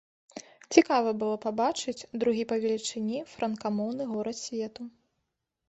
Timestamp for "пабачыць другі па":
1.45-2.59